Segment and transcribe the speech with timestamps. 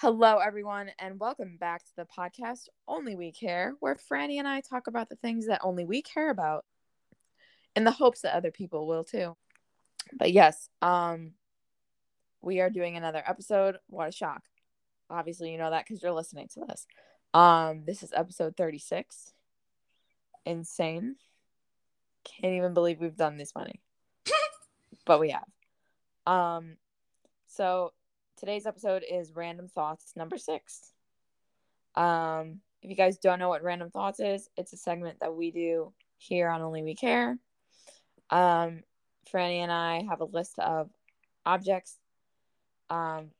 [0.00, 4.60] Hello, everyone, and welcome back to the podcast Only We Care, where Franny and I
[4.60, 6.66] talk about the things that only we care about
[7.74, 9.34] in the hopes that other people will too.
[10.12, 11.32] But yes, um,
[12.42, 13.78] we are doing another episode.
[13.86, 14.42] What a shock.
[15.08, 16.86] Obviously, you know that because you're listening to this.
[17.32, 19.32] Um, this is episode 36.
[20.44, 21.16] Insane.
[22.22, 23.80] Can't even believe we've done this many.
[25.06, 25.48] but we have.
[26.26, 26.76] Um,
[27.46, 27.94] so
[28.38, 30.92] today's episode is random thoughts number six.
[31.94, 35.50] Um, if you guys don't know what random thoughts is, it's a segment that we
[35.50, 37.38] do here on Only We Care.
[38.30, 38.82] Um,
[39.32, 40.90] Franny and I have a list of
[41.44, 41.96] objects
[42.90, 43.30] um,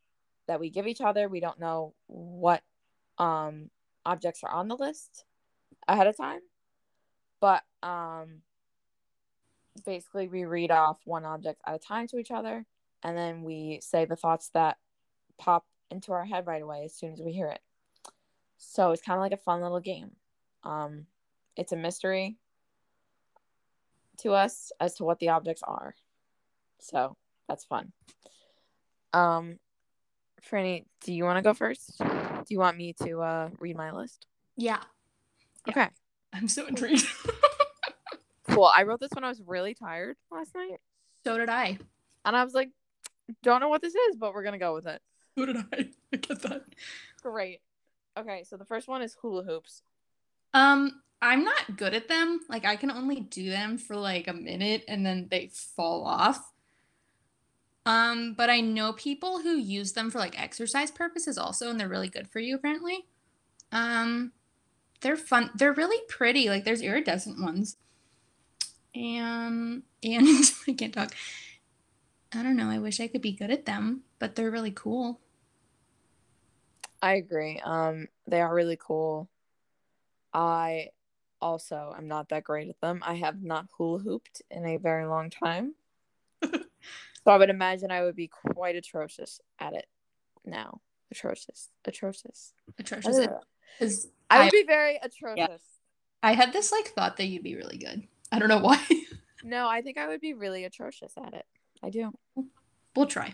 [0.49, 1.29] that we give each other.
[1.29, 2.63] We don't know what
[3.19, 3.71] um,
[4.05, 5.25] objects are on the list
[5.87, 6.41] ahead of time,
[7.41, 8.41] but um,
[9.85, 12.65] basically we read off one object at a time to each other,
[13.03, 14.79] and then we say the thoughts that
[15.39, 17.61] pop into our head right away as soon as we hear it.
[18.59, 20.13] So it's kind of like a fun little game.
[20.65, 21.07] Um,
[21.57, 22.37] it's a mystery
[24.19, 25.95] to us as to what the objects are.
[26.79, 27.17] So
[27.49, 27.93] that's fun.
[29.13, 29.59] Um,
[30.51, 31.99] Franny, do you want to go first?
[31.99, 34.27] Do you want me to uh, read my list?
[34.57, 34.81] Yeah.
[35.69, 35.89] Okay.
[36.33, 37.07] I'm so intrigued.
[38.49, 38.71] Cool.
[38.75, 40.79] I wrote this when I was really tired last night,
[41.25, 41.79] so did I.
[42.25, 42.71] and I was like,
[43.43, 45.03] don't know what this is, but we're gonna go with it.
[45.37, 45.91] So did I.
[46.13, 46.65] I get that.
[47.23, 47.61] Great.
[48.19, 49.83] Okay, so the first one is hula hoops.
[50.55, 52.41] Um, I'm not good at them.
[52.49, 56.53] Like I can only do them for like a minute and then they fall off.
[57.85, 61.89] Um, but I know people who use them for like exercise purposes also, and they're
[61.89, 63.07] really good for you apparently.
[63.71, 64.33] Um,
[65.03, 65.51] they're fun.
[65.55, 66.49] They're really pretty.
[66.49, 67.77] Like there's iridescent ones.
[68.95, 70.27] And and
[70.67, 71.15] I can't talk.
[72.33, 72.71] I don't know.
[72.71, 75.21] I wish I could be good at them, but they're really cool.
[77.07, 77.61] I agree.
[77.65, 79.29] Um, they are really cool.
[80.35, 80.89] I
[81.41, 83.01] also am not that great at them.
[83.07, 85.77] I have not hula hooped in a very long time.
[86.45, 86.59] so
[87.29, 89.87] I would imagine I would be quite atrocious at it
[90.45, 90.81] now.
[91.13, 91.71] Atrocious.
[91.85, 92.53] Atrocious.
[92.77, 93.19] Atrocious.
[93.19, 93.31] Ugh.
[93.79, 95.63] Because I I, would be very atrocious.
[96.25, 98.03] I had this like thought that you'd be really good.
[98.33, 98.85] I don't know why.
[99.45, 101.45] No, I think I would be really atrocious at it.
[101.81, 102.11] I do.
[102.97, 103.33] we'll try.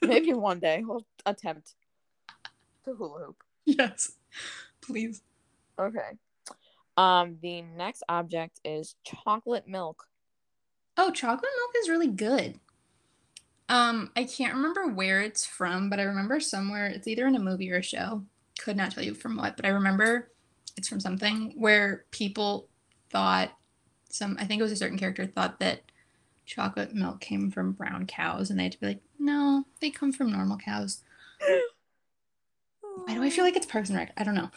[0.00, 1.74] Maybe one day we'll attempt
[2.88, 3.42] to hula hoop.
[3.64, 4.12] Yes.
[4.80, 5.22] Please.
[5.78, 6.16] Okay.
[6.96, 10.06] Um, the next object is chocolate milk.
[10.96, 12.58] Oh, chocolate milk is really good.
[13.68, 17.40] Um, I can't remember where it's from, but I remember somewhere it's either in a
[17.40, 18.24] movie or a show.
[18.58, 20.30] Could not tell you from what, but I remember
[20.76, 22.68] it's from something where people
[23.10, 23.50] thought
[24.10, 25.82] some I think it was a certain character thought that
[26.46, 30.12] chocolate milk came from brown cows and they had to be like, no, they come
[30.12, 31.02] from normal cows.
[33.04, 34.12] Why do I feel like it's Parks and Rec?
[34.16, 34.50] I don't know.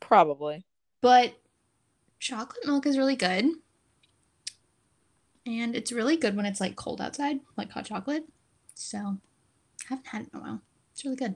[0.00, 0.64] Probably.
[1.00, 1.34] But
[2.18, 3.46] chocolate milk is really good.
[5.46, 8.24] And it's really good when it's like cold outside, like hot chocolate.
[8.74, 10.62] So I haven't had it in a while.
[10.92, 11.34] It's really good.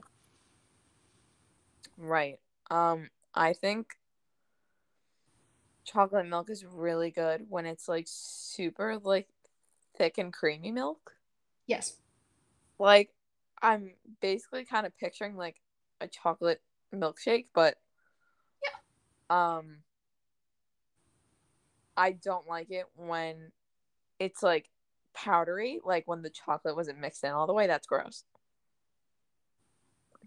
[1.97, 2.39] Right.
[2.69, 3.95] Um, I think
[5.85, 9.27] chocolate milk is really good when it's like super like
[9.97, 11.13] thick and creamy milk.
[11.67, 11.97] Yes.
[12.77, 13.11] Like
[13.61, 15.61] I'm basically kind of picturing like
[16.01, 16.61] a chocolate
[16.93, 17.75] milkshake, but
[18.63, 19.57] yeah.
[19.57, 19.77] Um
[21.97, 23.51] I don't like it when
[24.19, 24.69] it's like
[25.13, 27.67] powdery, like when the chocolate wasn't mixed in all the way.
[27.67, 28.23] That's gross.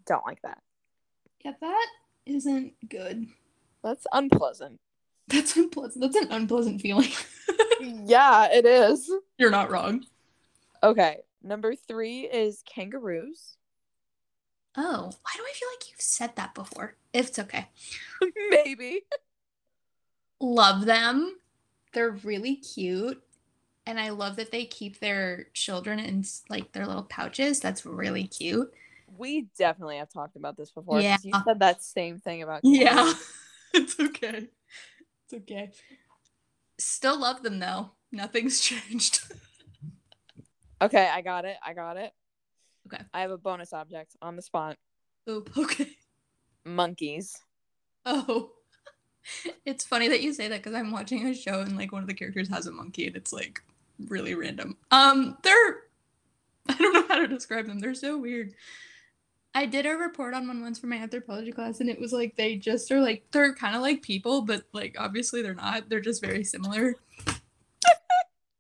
[0.07, 0.63] Don't like that.
[1.45, 1.87] Yeah, that
[2.27, 3.27] isn't good.
[3.83, 4.81] That's unpleasant.
[5.29, 6.01] That's unpleasant.
[6.01, 7.11] That's an unpleasant feeling.
[7.81, 9.11] yeah, it is.
[9.37, 10.05] You're not wrong.
[10.83, 11.19] Okay.
[11.43, 13.57] Number three is kangaroos.
[14.77, 16.97] Oh, why do I feel like you've said that before?
[17.13, 17.69] If it's okay.
[18.51, 19.03] Maybe.
[20.41, 21.37] Love them.
[21.93, 23.23] They're really cute.
[23.87, 27.59] And I love that they keep their children in like their little pouches.
[27.59, 28.73] That's really cute.
[29.17, 31.01] We definitely have talked about this before.
[31.01, 31.17] Yeah.
[31.23, 33.15] You said that same thing about Yeah.
[33.75, 34.49] it's okay.
[35.25, 35.71] It's okay.
[36.79, 37.93] Still love them though.
[38.13, 39.23] Nothing's changed.
[40.81, 41.57] Okay, I got it.
[41.65, 42.13] I got it.
[42.87, 43.03] Okay.
[43.13, 44.77] I have a bonus object on the spot.
[45.27, 45.97] oh, okay.
[46.65, 47.37] Monkeys.
[48.07, 48.53] Oh.
[49.67, 52.09] It's funny that you say that because I'm watching a show and like one of
[52.09, 53.61] the characters has a monkey and it's like
[54.07, 54.79] really random.
[54.91, 55.83] Um, they're
[56.69, 57.79] I don't know how to describe them.
[57.79, 58.55] They're so weird.
[59.55, 62.37] I did a report on one once for my anthropology class and it was like
[62.37, 65.91] they just are like they're kind of like people, but like obviously they're not.
[65.91, 66.95] They're just very similar.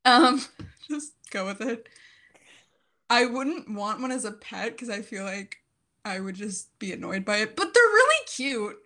[0.05, 0.43] um,
[0.91, 1.89] just go with it.
[3.11, 5.57] I wouldn't want one as a pet because I feel like
[6.05, 7.57] I would just be annoyed by it.
[7.57, 8.77] But they're really cute.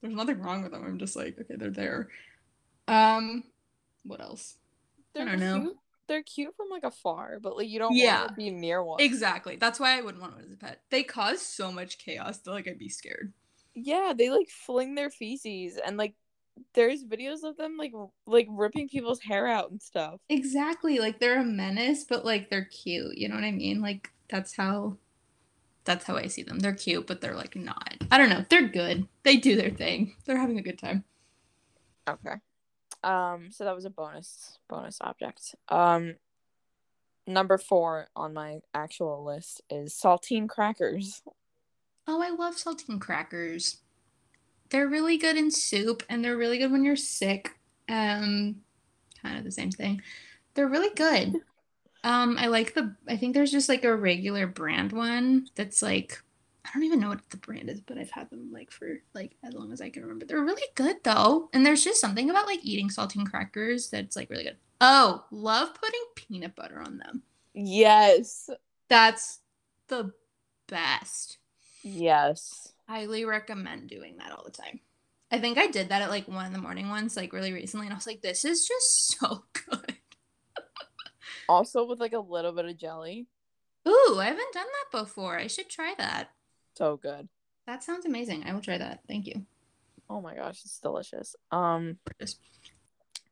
[0.00, 0.84] There's nothing wrong with them.
[0.84, 2.08] I'm just like, okay, they're there.
[2.88, 3.44] Um,
[4.04, 4.56] what else?
[5.14, 5.60] They're I don't know.
[5.60, 5.76] Cute.
[6.08, 8.20] They're cute from like afar, but like you don't Yeah.
[8.20, 9.00] want to be near one.
[9.00, 9.56] Exactly.
[9.56, 10.80] That's why I wouldn't want one as a pet.
[10.90, 13.32] They cause so much chaos that like I'd be scared.
[13.74, 16.14] Yeah, they like fling their feces and like
[16.74, 17.92] there's videos of them like
[18.26, 20.20] like ripping people's hair out and stuff.
[20.28, 20.98] Exactly.
[20.98, 23.16] Like they're a menace, but like they're cute.
[23.16, 23.80] You know what I mean?
[23.80, 24.96] Like that's how
[25.84, 26.58] that's how I see them.
[26.58, 27.94] They're cute, but they're like not.
[28.10, 28.44] I don't know.
[28.48, 29.06] They're good.
[29.22, 30.14] They do their thing.
[30.24, 31.04] They're having a good time.
[32.08, 32.36] Okay.
[33.02, 35.54] Um so that was a bonus bonus object.
[35.68, 36.16] Um
[37.26, 41.22] number 4 on my actual list is saltine crackers.
[42.06, 43.78] Oh, I love saltine crackers.
[44.70, 47.52] They're really good in soup and they're really good when you're sick.
[47.88, 48.62] Um
[49.22, 50.02] kind of the same thing.
[50.54, 51.36] They're really good.
[52.04, 56.22] Um I like the I think there's just like a regular brand one that's like
[56.64, 59.36] I don't even know what the brand is, but I've had them like for like
[59.44, 60.26] as long as I can remember.
[60.26, 61.48] They're really good though.
[61.52, 64.56] And there's just something about like eating saltine crackers that's like really good.
[64.80, 67.22] Oh, love putting peanut butter on them.
[67.54, 68.50] Yes.
[68.88, 69.40] That's
[69.88, 70.12] the
[70.66, 71.38] best.
[71.82, 72.72] Yes.
[72.88, 74.80] Highly recommend doing that all the time.
[75.30, 77.86] I think I did that at like one in the morning once, like really recently,
[77.86, 79.96] and I was like, this is just so good.
[81.48, 83.26] Also with like a little bit of jelly.
[83.86, 85.38] Ooh, I haven't done that before.
[85.38, 86.30] I should try that.
[86.74, 87.28] So good.
[87.66, 88.44] That sounds amazing.
[88.44, 89.00] I will try that.
[89.08, 89.46] Thank you.
[90.10, 91.36] Oh my gosh, it's delicious.
[91.52, 91.98] Um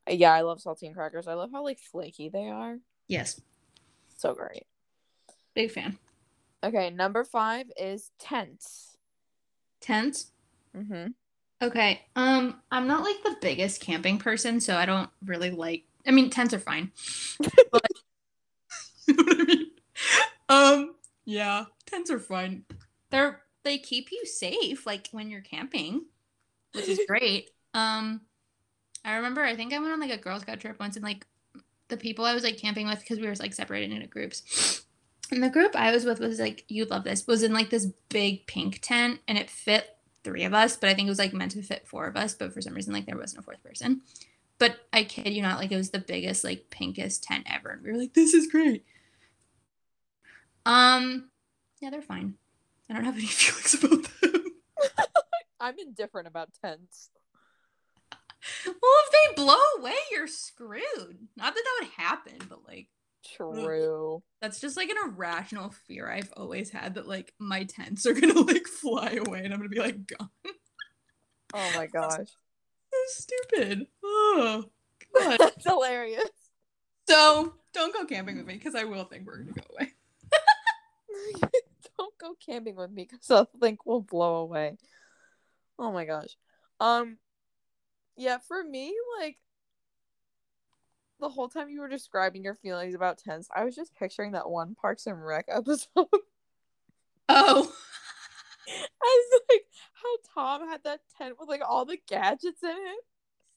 [0.07, 1.27] yeah, I love saltine crackers.
[1.27, 2.77] I love how like flaky they are.
[3.07, 3.41] Yes,
[4.17, 4.63] So great.
[5.53, 5.97] big fan.
[6.63, 8.94] Okay, number 5 is tents.
[9.85, 10.31] Tents.
[10.75, 11.13] Mhm.
[11.61, 12.01] Okay.
[12.15, 15.83] Um, I'm not like the biggest camping person, so I don't really like.
[16.07, 16.91] I mean, tents are fine.
[17.71, 17.81] But,
[19.07, 19.65] you know what I mean?
[20.49, 20.95] Um,
[21.25, 22.65] yeah, tents are fine.
[23.11, 26.05] They're they keep you safe, like when you're camping,
[26.73, 27.49] which is great.
[27.73, 28.21] Um,
[29.05, 31.25] I remember I think I went on like a Girl Scout trip once, and like
[31.89, 34.84] the people I was like camping with because we were like separated into groups.
[35.31, 37.87] And the group I was with was like, you'd love this, was in like this
[38.09, 41.33] big pink tent and it fit three of us, but I think it was like
[41.33, 43.63] meant to fit four of us, but for some reason, like there wasn't a fourth
[43.63, 44.01] person.
[44.57, 47.69] But I kid you not, like it was the biggest, like pinkest tent ever.
[47.71, 48.85] And we were like, this is great.
[50.65, 51.29] Um,
[51.81, 52.35] yeah, they're fine.
[52.89, 54.45] I don't have any feelings about them.
[55.59, 57.09] I'm indifferent about tents.
[58.65, 61.27] well, if they blow away, you're screwed.
[61.35, 62.87] Not that that would happen, but like
[63.35, 64.21] True.
[64.41, 68.39] that's just like an irrational fear I've always had that like my tents are gonna
[68.41, 70.29] like fly away and I'm gonna be like gone.
[71.53, 72.17] Oh my gosh.
[72.19, 73.87] so stupid.
[74.03, 74.65] Oh
[75.13, 75.37] god.
[75.39, 76.29] That's hilarious.
[77.07, 79.91] so don't go camping with me because I will think we're gonna go away.
[81.97, 84.77] Don't go camping with me because I'll think we'll blow away.
[85.79, 86.35] Oh my gosh.
[86.79, 87.17] Um
[88.17, 89.37] yeah, for me, like
[91.19, 94.49] the whole time you were describing your feelings about tents, I was just picturing that
[94.49, 96.07] one Parks and Rec episode.
[97.29, 97.71] Oh.
[98.67, 100.17] I was like how
[100.59, 103.03] Tom had that tent with like all the gadgets in it.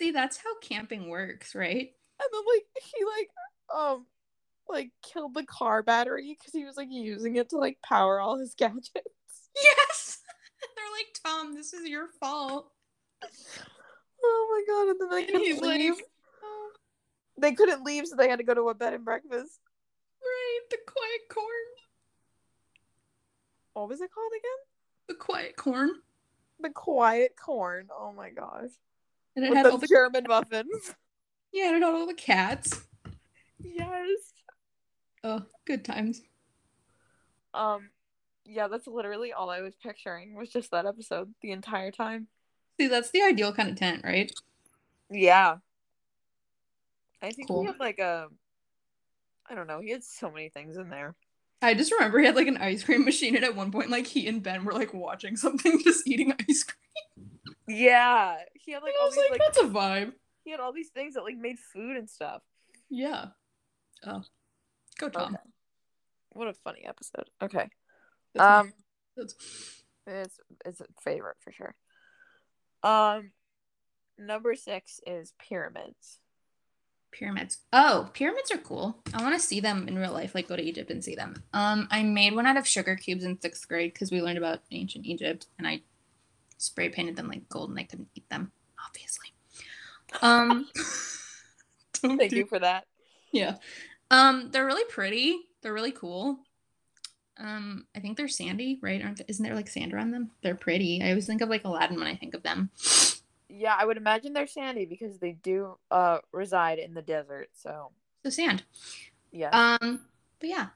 [0.00, 1.92] See, that's how camping works, right?
[2.20, 3.30] And then like he like
[3.74, 4.06] um
[4.68, 8.38] like killed the car battery because he was like using it to like power all
[8.38, 8.90] his gadgets.
[9.56, 10.18] Yes.
[10.60, 12.70] They're like, Tom, this is your fault.
[14.22, 14.88] Oh my god!
[14.90, 15.94] And then they And he's like, leave.
[15.94, 16.07] oh,
[17.38, 19.60] They couldn't leave, so they had to go to a bed and breakfast.
[20.22, 21.44] right, the quiet corn.
[23.74, 24.50] What was it called again?
[25.08, 25.90] The quiet corn.
[26.60, 27.86] The Quiet Corn.
[27.96, 28.70] Oh my gosh!
[29.36, 30.92] And it With had all the German muffins.
[31.52, 32.80] yeah, it had all the cats.
[33.62, 34.32] yes.
[35.22, 36.22] Oh, good times.
[37.54, 37.90] Um.
[38.44, 42.26] Yeah, that's literally all I was picturing was just that episode the entire time.
[42.80, 44.32] See, that's the ideal kind of tent, right?
[45.10, 45.58] Yeah.
[47.22, 47.62] I think Cool.
[47.62, 48.28] he had like a.
[49.50, 49.80] I don't know.
[49.80, 51.14] He had so many things in there.
[51.62, 54.06] I just remember he had like an ice cream machine, and at one point, like
[54.06, 57.28] he and Ben were like watching something, just eating ice cream.
[57.66, 60.12] Yeah, he had like I all was these like, like that's a vibe.
[60.44, 62.42] he had all these things that like made food and stuff.
[62.88, 63.26] Yeah.
[64.06, 64.22] Oh,
[64.98, 65.34] go Tom.
[65.34, 65.42] Okay.
[66.30, 67.28] What a funny episode.
[67.42, 67.68] Okay.
[68.34, 68.72] That's Um,
[69.16, 69.34] that's-
[70.06, 71.74] it's it's a favorite for sure.
[72.82, 73.32] Um,
[74.16, 76.20] number six is pyramids.
[77.10, 77.58] Pyramids.
[77.72, 78.98] Oh, pyramids are cool.
[79.14, 81.42] I want to see them in real life, like go to Egypt and see them.
[81.52, 84.60] Um, I made one out of sugar cubes in sixth grade because we learned about
[84.70, 85.82] ancient Egypt, and I
[86.58, 88.52] spray painted them like gold, and I couldn't eat them,
[88.86, 89.28] obviously.
[90.22, 90.68] Um,
[91.94, 92.84] Thank do- you for that.
[93.32, 93.56] Yeah.
[94.10, 95.38] Um, they're really pretty.
[95.62, 96.38] They're really cool.
[97.40, 99.02] Um, I think they're sandy, right?
[99.02, 100.30] Aren't isn't there like sand around them?
[100.42, 101.02] They're pretty.
[101.02, 102.70] I always think of like Aladdin when I think of them.
[103.48, 107.48] Yeah, I would imagine they're sandy because they do uh reside in the desert.
[107.54, 107.92] So
[108.24, 108.64] So sand.
[109.32, 109.50] yeah.
[109.52, 110.00] Um,
[110.40, 110.68] but yeah,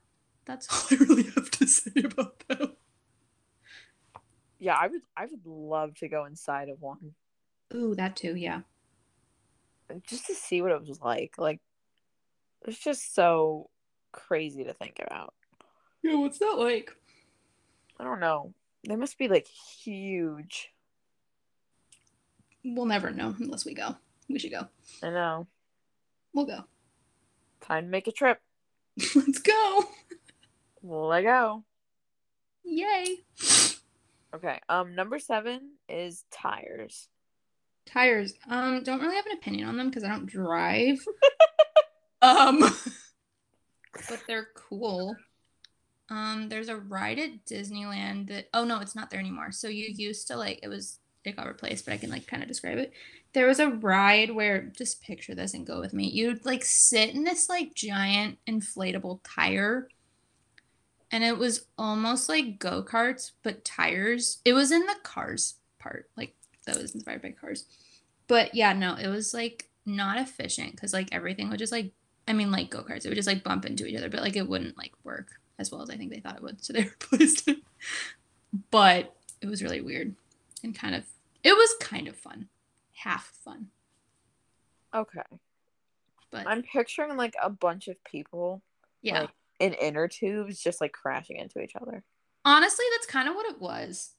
[0.44, 2.76] that's all I really have to say about them.
[4.58, 7.14] yeah, I would I would love to go inside of one
[7.74, 8.36] Ooh, that too.
[8.36, 8.60] Yeah.
[10.06, 11.34] just to see what it was like.
[11.38, 11.60] Like
[12.66, 13.70] it's just so
[14.12, 15.34] crazy to think about.
[16.02, 16.16] Yeah.
[16.16, 16.94] What's that like?
[17.98, 18.54] I don't know.
[18.88, 20.70] They must be like huge.
[22.64, 23.96] We'll never know unless we go.
[24.28, 24.68] We should go.
[25.02, 25.46] I know.
[26.32, 26.64] We'll go.
[27.60, 28.40] Time to make a trip.
[29.14, 29.84] Let's go.
[30.82, 31.64] Let go.
[32.64, 33.18] Yay.
[34.34, 34.60] Okay.
[34.68, 37.08] Um number seven is tires.
[37.86, 38.34] Tires.
[38.48, 41.04] Um, don't really have an opinion on them because I don't drive.
[42.22, 42.60] um,
[44.08, 45.16] but they're cool.
[46.08, 49.50] Um, there's a ride at Disneyland that oh no, it's not there anymore.
[49.50, 52.42] So you used to like it was it got replaced, but I can like kind
[52.42, 52.92] of describe it.
[53.32, 56.08] There was a ride where just picture this and go with me.
[56.08, 59.88] You'd like sit in this like giant inflatable tire.
[61.10, 64.40] And it was almost like go-karts, but tires.
[64.44, 66.34] It was in the cars part, like
[66.66, 67.66] that was inspired by cars.
[68.28, 71.92] But yeah, no, it was like not efficient because like everything would just like
[72.26, 74.36] I mean like go karts, it would just like bump into each other, but like
[74.36, 76.64] it wouldn't like work as well as I think they thought it would.
[76.64, 77.58] So they replaced it.
[78.70, 80.14] But it was really weird
[80.64, 81.04] and kind of
[81.42, 82.48] it was kind of fun.
[82.94, 83.68] Half fun.
[84.94, 85.22] Okay.
[86.30, 88.62] But I'm picturing like a bunch of people
[89.02, 89.22] yeah.
[89.22, 92.02] like, in inner tubes just like crashing into each other.
[92.44, 94.10] Honestly, that's kind of what it was.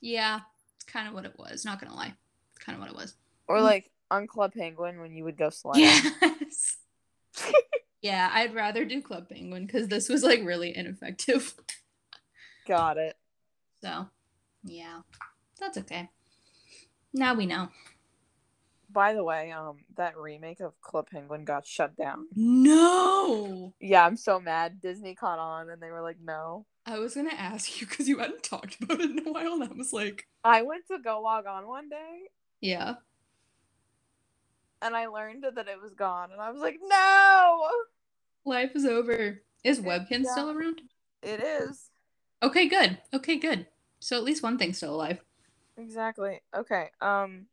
[0.00, 0.40] Yeah,
[0.76, 1.64] it's kind of what it was.
[1.64, 2.14] Not gonna lie,
[2.54, 3.14] it's kind of what it was.
[3.48, 3.62] Or Mm.
[3.62, 5.82] like on Club Penguin when you would go sledding.
[5.82, 6.76] Yes.
[8.02, 11.54] yeah, I'd rather do Club Penguin because this was like really ineffective.
[12.66, 13.16] Got it.
[13.82, 14.08] So,
[14.62, 15.00] yeah,
[15.58, 16.08] that's okay.
[17.12, 17.68] Now we know.
[18.90, 22.26] By the way, um, that remake of Club Penguin got shut down.
[22.36, 24.80] No, Yeah, I'm so mad.
[24.80, 26.64] Disney caught on and they were like, no.
[26.86, 29.64] I was gonna ask you because you hadn't talked about it in a while, and
[29.64, 32.28] I was like, I went to go log on one day
[32.60, 32.94] yeah.
[34.82, 37.68] and I learned that it was gone and I was like, no.
[38.44, 39.40] Life is over.
[39.64, 40.32] Is Webkinz Yeah.
[40.32, 40.82] still around?
[41.22, 41.88] It is.
[42.42, 42.98] Okay, good.
[43.12, 43.66] Okay, good.
[44.00, 45.20] So at least one thing's still alive.
[45.76, 46.40] Exactly.
[46.54, 46.90] Okay.
[47.00, 47.46] Um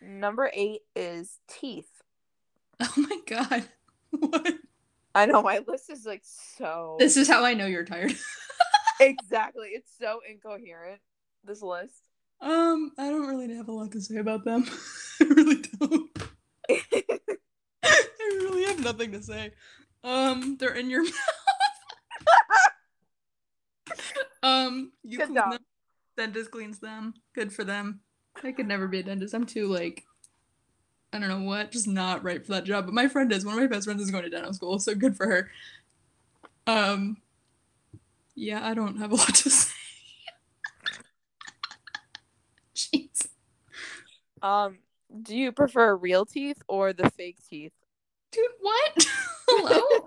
[0.00, 1.90] number 8 is teeth.
[2.80, 3.64] Oh my god.
[4.10, 4.54] What?
[5.14, 8.14] I know my list is like so This is how I know you're tired.
[9.00, 9.68] exactly.
[9.72, 11.00] It's so incoherent.
[11.44, 12.02] This list.
[12.40, 14.64] Um, I don't really have a lot to say about them.
[15.20, 16.10] I really don't.
[17.82, 19.52] I really have nothing to say.
[20.04, 21.12] Um, they're in your mouth.
[24.42, 25.52] um, you Good clean job.
[25.52, 25.60] them.
[26.16, 27.14] Dentist cleans them.
[27.34, 28.00] Good for them.
[28.42, 29.34] I could never be a dentist.
[29.34, 30.04] I'm too like
[31.12, 32.86] I don't know what, just not right for that job.
[32.86, 33.44] But my friend is.
[33.44, 35.50] One of my best friends is going to dental school, so good for her.
[36.66, 37.18] Um
[38.34, 39.72] yeah, I don't have a lot to say.
[42.74, 43.28] Jeez.
[44.42, 44.78] um
[45.22, 47.72] do you prefer real teeth or the fake teeth?
[48.32, 49.06] Dude, what?
[49.48, 49.80] Hello?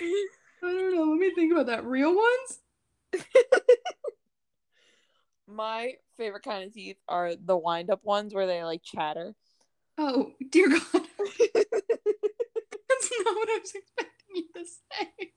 [0.00, 0.26] I
[0.62, 1.04] don't know.
[1.04, 1.84] Let me think about that.
[1.84, 2.58] Real ones?
[5.46, 9.34] My favorite kind of teeth are the wind up ones where they like chatter.
[9.98, 10.80] Oh, dear God.
[10.92, 11.08] That's
[13.24, 15.32] not what I was expecting you to say.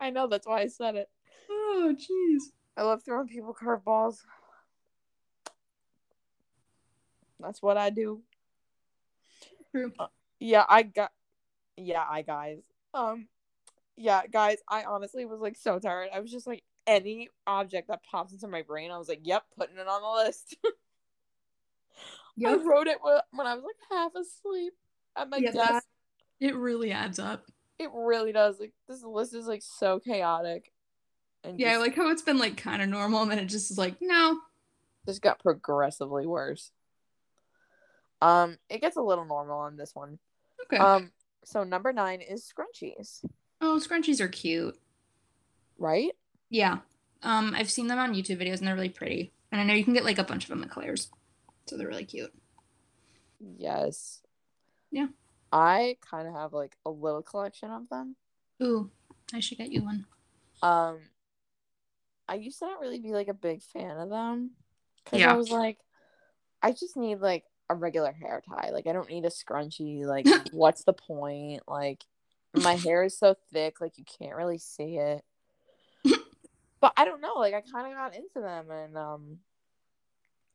[0.00, 1.08] I know that's why I said it.
[1.50, 2.44] Oh, jeez.
[2.76, 4.18] I love throwing people curveballs.
[7.40, 8.22] That's what I do.
[9.72, 9.92] True.
[10.38, 11.10] Yeah, I got
[11.76, 12.62] yeah, I guys.
[12.94, 13.28] Um
[13.96, 16.10] yeah, guys, I honestly was like so tired.
[16.14, 19.42] I was just like any object that pops into my brain, I was like, "Yep,
[19.58, 20.56] putting it on the list."
[22.46, 22.98] I wrote it
[23.32, 24.72] when I was like half asleep
[25.16, 25.68] at my Yeah, desk.
[25.72, 25.84] that-
[26.40, 27.44] It really adds up.
[27.78, 28.58] It really does.
[28.60, 30.72] Like this list is like so chaotic,
[31.44, 33.70] and Yeah, just, like how it's been like kind of normal and then it just
[33.70, 34.38] is like, no.
[35.06, 36.70] just got progressively worse.
[38.22, 40.18] Um, it gets a little normal on this one.
[40.64, 40.76] Okay.
[40.76, 41.10] Um,
[41.44, 43.24] so number nine is scrunchies,
[43.62, 44.78] oh, scrunchies are cute.
[45.78, 46.12] right?
[46.50, 46.78] Yeah.
[47.22, 49.32] Um, I've seen them on YouTube videos and they're really pretty.
[49.52, 51.10] And I know you can get like a bunch of them at Claire's.
[51.66, 52.32] So they're really cute.
[53.56, 54.20] Yes.
[54.90, 55.06] Yeah.
[55.52, 58.16] I kind of have like a little collection of them.
[58.62, 58.90] Ooh,
[59.34, 60.06] I should get you one.
[60.62, 60.98] Um,
[62.28, 64.52] I used to not really be like a big fan of them
[65.04, 65.32] because Yeah.
[65.32, 65.78] I was like,
[66.62, 68.70] I just need like a regular hair tie.
[68.70, 70.04] Like I don't need a scrunchie.
[70.04, 71.62] Like what's the point?
[71.66, 72.04] Like
[72.54, 75.24] My hair is so thick, like you can't really see it.
[76.80, 79.38] But I don't know, like I kind of got into them, and um,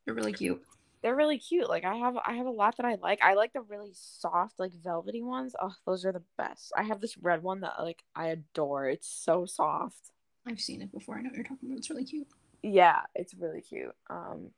[0.05, 0.61] They're really cute.
[1.01, 1.69] they're really cute.
[1.69, 3.21] Like I have, I have a lot that I like.
[3.21, 5.55] I like the really soft, like velvety ones.
[5.61, 6.71] Oh, those are the best.
[6.75, 8.89] I have this red one that like I adore.
[8.89, 10.11] It's so soft.
[10.47, 11.17] I've seen it before.
[11.17, 11.79] I know what you're talking about.
[11.79, 12.27] It's really cute.
[12.61, 13.93] Yeah, it's really cute.
[14.09, 14.51] Um,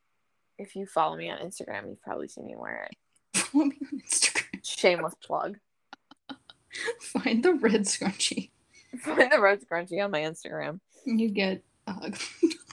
[0.57, 2.97] if you follow me on Instagram, you've probably seen me wear it.
[3.37, 4.65] Follow me on Instagram.
[4.65, 5.57] Shameless plug.
[7.01, 8.49] Find the red scrunchie.
[8.99, 12.17] Find the red scrunchie on my Instagram, you get a hug.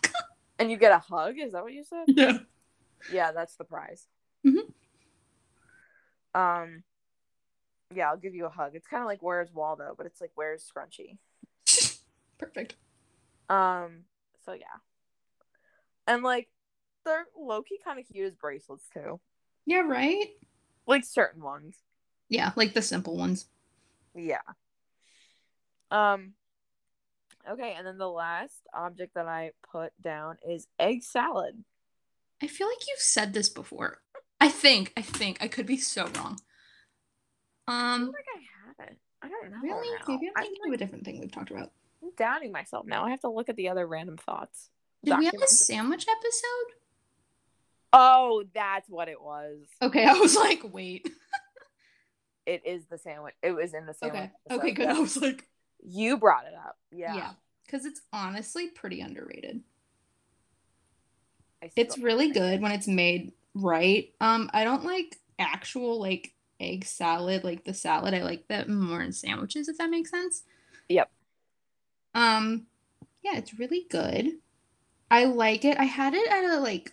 [0.58, 1.38] and you get a hug.
[1.38, 2.04] Is that what you said?
[2.08, 2.38] yeah.
[3.12, 4.06] Yeah, that's the prize.
[4.44, 4.72] Mhm.
[6.34, 6.82] Um,
[7.94, 8.74] yeah, I'll give you a hug.
[8.74, 11.18] It's kind of like Where's Waldo, but it's like Where's Scrunchy.
[12.38, 12.74] Perfect.
[13.48, 14.04] Um,
[14.44, 14.64] so yeah,
[16.06, 16.48] and like
[17.04, 19.20] they're low key kind of cute as bracelets too.
[19.66, 20.28] Yeah, right?
[20.86, 21.76] Like certain ones.
[22.28, 23.46] Yeah, like the simple ones.
[24.14, 24.38] Yeah.
[25.90, 26.32] Um.
[27.50, 31.62] Okay, and then the last object that I put down is egg salad.
[32.42, 33.98] I feel like you've said this before.
[34.40, 34.92] I think.
[34.96, 35.38] I think.
[35.40, 36.38] I could be so wrong.
[37.68, 38.40] I feel Um, like I
[38.82, 38.98] haven't.
[39.22, 39.56] I don't know.
[39.62, 39.88] really?
[39.98, 40.04] now.
[40.08, 41.70] Maybe I'm thinking of a different thing we've talked about.
[42.02, 43.04] I'm doubting myself now.
[43.04, 44.68] I have to look at the other random thoughts.
[45.04, 46.74] Did we have a sandwich episode?
[47.92, 49.58] Oh, that's what it was.
[49.80, 51.08] Okay, I was like, wait.
[52.46, 53.34] It is the sandwich.
[53.42, 54.20] It was in the sandwich.
[54.20, 54.30] Okay.
[54.50, 54.58] episode.
[54.60, 54.88] Okay, good.
[54.88, 55.48] I was like,
[55.84, 56.78] You brought it up.
[56.90, 57.14] Yeah.
[57.14, 57.30] yeah.
[57.64, 59.60] Because it's honestly pretty underrated.
[61.76, 64.12] It's really good when it's made right.
[64.20, 68.14] Um, I don't like actual like egg salad, like the salad.
[68.14, 70.42] I like that more in sandwiches, if that makes sense.
[70.88, 71.10] Yep.
[72.14, 72.66] Um,
[73.22, 74.32] yeah, it's really good.
[75.10, 75.78] I like it.
[75.78, 76.92] I had it at a like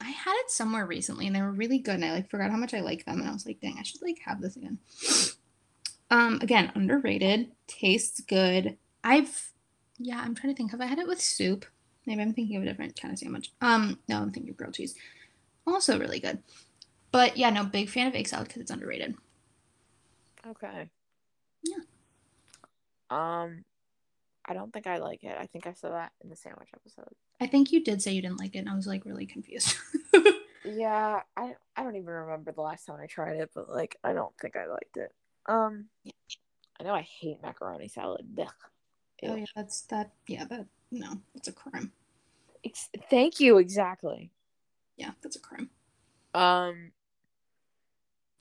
[0.00, 2.56] I had it somewhere recently and they were really good and I like forgot how
[2.56, 4.78] much I like them and I was like, dang, I should like have this again.
[6.10, 8.76] Um, again, underrated, tastes good.
[9.02, 9.50] I've
[9.98, 10.70] yeah, I'm trying to think.
[10.70, 11.64] Have I had it with soup?
[12.06, 13.52] Maybe I'm thinking of a different kind of sandwich.
[13.60, 14.94] Um, no, I'm thinking of grilled cheese.
[15.66, 16.38] Also really good.
[17.10, 19.14] But yeah, no, big fan of egg salad because it's underrated.
[20.46, 20.88] Okay.
[21.64, 21.82] Yeah.
[23.10, 23.64] Um,
[24.44, 25.36] I don't think I like it.
[25.38, 27.12] I think I said that in the sandwich episode.
[27.40, 29.74] I think you did say you didn't like it, and I was like really confused.
[30.66, 34.12] Yeah, I I don't even remember the last time I tried it, but like I
[34.12, 35.12] don't think I liked it.
[35.48, 35.86] Um,
[36.78, 38.26] I know I hate macaroni salad.
[38.38, 38.46] Oh
[39.22, 39.36] Ew.
[39.36, 40.12] yeah, that's that.
[40.26, 41.92] Yeah, that no, that's a crime.
[42.64, 43.58] Ex- thank you.
[43.58, 44.30] Exactly.
[44.96, 45.70] Yeah, that's a crime.
[46.34, 46.92] Um.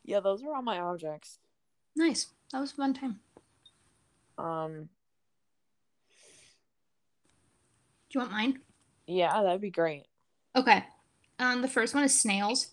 [0.03, 1.39] Yeah, those are all my objects.
[1.95, 2.27] Nice.
[2.51, 3.19] That was a fun time.
[4.37, 4.89] Um.
[8.09, 8.59] Do you want mine?
[9.07, 10.05] Yeah, that'd be great.
[10.55, 10.83] Okay.
[11.39, 12.67] Um, the first one is snails.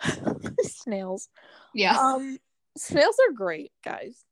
[0.62, 1.28] snails.
[1.74, 1.98] Yeah.
[1.98, 2.38] Um,
[2.78, 4.24] snails are great, guys.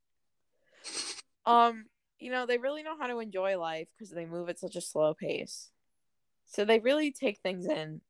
[1.45, 1.85] Um,
[2.19, 4.81] you know they really know how to enjoy life because they move at such a
[4.81, 5.71] slow pace.
[6.45, 8.01] So they really take things in.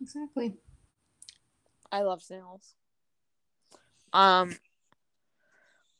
[0.00, 0.54] exactly.
[1.90, 2.74] I love snails.
[4.12, 4.56] Um,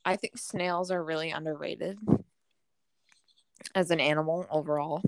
[0.05, 1.99] I think snails are really underrated
[3.75, 5.03] as an animal overall.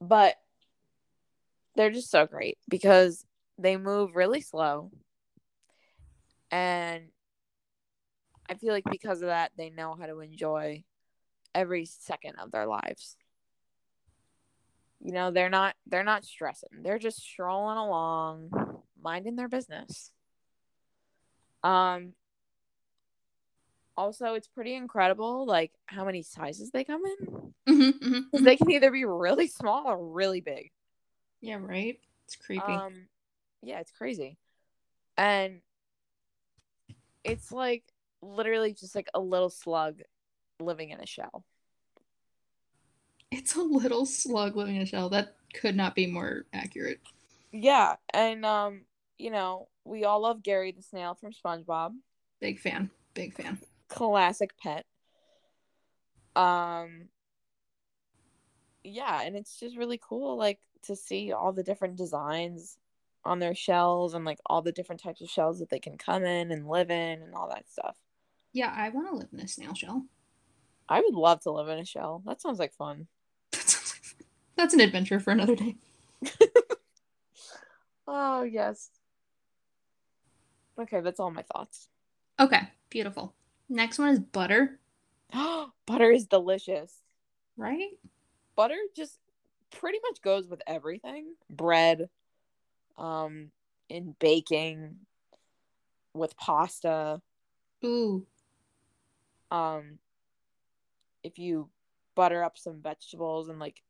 [0.00, 0.36] But
[1.76, 3.24] they're just so great because
[3.58, 4.90] they move really slow.
[6.52, 7.04] And
[8.48, 10.84] I feel like because of that, they know how to enjoy
[11.54, 13.16] every second of their lives.
[15.00, 16.82] You know, they're not they're not stressing.
[16.82, 20.12] They're just strolling along, minding their business.
[21.64, 22.12] Um
[23.96, 27.52] also it's pretty incredible like how many sizes they come in.
[27.68, 30.70] Mm-hmm, mm-hmm, They can either be really small or really big.
[31.40, 31.98] Yeah, right.
[32.26, 32.62] It's creepy.
[32.62, 32.92] Um,
[33.62, 34.38] yeah, it's crazy,
[35.16, 35.60] and
[37.24, 37.84] it's like
[38.22, 40.00] literally just like a little slug
[40.60, 41.44] living in a shell.
[43.30, 45.08] it's a little slug living in a shell.
[45.08, 47.00] That could not be more accurate.
[47.52, 48.84] Yeah, and um,
[49.18, 51.92] you know, we all love Gary the snail from SpongeBob,
[52.40, 52.90] Big fan.
[53.14, 53.58] Big fan.
[53.88, 54.84] classic pet.
[56.34, 57.08] Um,
[58.84, 62.76] yeah, and it's just really cool, like to see all the different designs
[63.24, 66.24] on their shells and like all the different types of shells that they can come
[66.24, 67.96] in and live in and all that stuff.
[68.52, 70.06] Yeah, I want to live in a snail shell.
[70.88, 72.22] I would love to live in a shell.
[72.26, 73.06] That sounds like fun.
[73.52, 74.26] That sounds like fun.
[74.56, 75.76] That's an adventure for another day.
[78.06, 78.90] Oh, yes.
[80.78, 81.88] Okay, that's all my thoughts.
[82.40, 83.34] Okay, beautiful.
[83.68, 84.80] Next one is butter,
[85.86, 86.94] Butter is delicious.
[87.56, 87.90] right?
[88.56, 89.18] Butter just
[89.70, 91.34] pretty much goes with everything.
[91.48, 92.08] Bread,
[92.98, 93.50] um,
[93.88, 94.96] in baking,
[96.14, 97.20] with pasta.
[97.84, 98.26] Ooh,
[99.50, 99.98] Um,
[101.22, 101.68] if you
[102.14, 103.82] butter up some vegetables and like,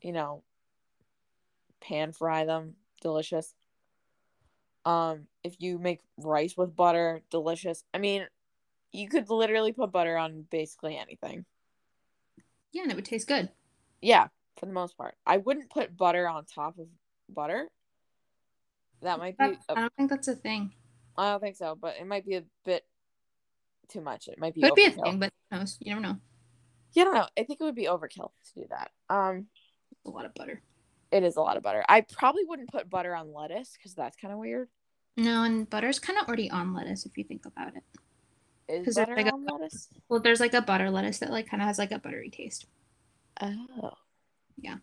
[0.00, 0.42] you know,
[1.80, 3.54] pan fry them, delicious.
[4.84, 7.84] Um, if you make rice with butter, delicious.
[7.94, 8.26] I mean,
[8.90, 11.44] you could literally put butter on basically anything.
[12.72, 13.50] Yeah, and it would taste good.
[14.00, 15.14] Yeah, for the most part.
[15.24, 16.88] I wouldn't put butter on top of
[17.32, 17.68] butter.
[19.02, 19.44] That might be.
[19.68, 20.72] I don't think that's a thing.
[21.16, 22.84] I don't think so, but it might be a bit
[23.88, 24.28] too much.
[24.28, 24.62] It might be.
[24.62, 25.02] Could be a overkill.
[25.04, 25.76] thing, but who knows?
[25.80, 26.16] You never know.
[26.92, 27.26] Yeah, I don't know.
[27.38, 28.90] I think it would be overkill to do that.
[29.10, 29.46] Um,
[30.06, 30.62] A lot of butter.
[31.10, 31.84] it is a lot of butter.
[31.88, 34.68] I probably wouldn't put butter on lettuce because that's kind of weird.
[35.16, 37.82] No, and butter's kind of already on lettuce if you think about it.
[38.68, 39.88] Is butter like a- on lettuce?
[40.08, 42.66] Well, there's like a butter lettuce that like kind of has like a buttery taste.
[43.40, 43.90] Oh,
[44.56, 44.76] Yeah.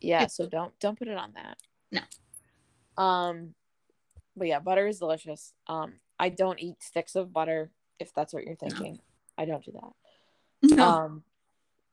[0.00, 0.16] Yeah.
[0.22, 1.58] It's- So don't don't put it on that.
[1.92, 3.02] No.
[3.02, 3.54] Um,
[4.36, 5.52] but yeah, butter is delicious.
[5.68, 8.98] Um, I don't eat sticks of butter if that's what you're thinking.
[9.38, 10.76] I don't do that.
[10.76, 10.84] No.
[10.88, 11.22] um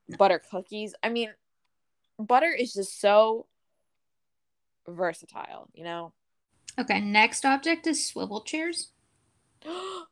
[0.07, 0.17] No.
[0.17, 1.31] butter cookies i mean
[2.19, 3.47] butter is just so
[4.87, 6.13] versatile you know
[6.77, 8.91] okay, next object is swivel chairs.
[9.65, 10.05] oh